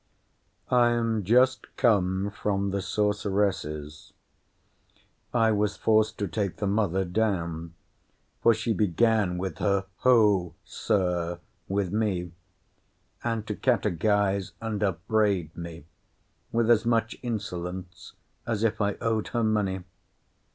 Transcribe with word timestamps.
I 0.71 0.89
am 0.93 1.23
just 1.23 1.75
come 1.77 2.31
from 2.31 2.71
the 2.71 2.81
sorceresses. 2.81 4.13
I 5.31 5.51
was 5.51 5.77
forced 5.77 6.17
to 6.17 6.27
take 6.27 6.55
the 6.55 6.65
mother 6.65 7.05
down; 7.05 7.75
for 8.41 8.51
she 8.51 8.73
began 8.73 9.37
with 9.37 9.59
her 9.59 9.85
Hoh, 9.97 10.55
Sir! 10.65 11.39
with 11.67 11.91
me; 11.93 12.31
and 13.23 13.45
to 13.45 13.53
catechize 13.55 14.53
and 14.59 14.81
upbraid 14.81 15.55
me, 15.55 15.85
with 16.51 16.71
as 16.71 16.83
much 16.83 17.15
insolence 17.21 18.13
as 18.47 18.63
if 18.63 18.81
I 18.81 18.93
owed 19.01 19.27
her 19.27 19.43
money. 19.43 19.83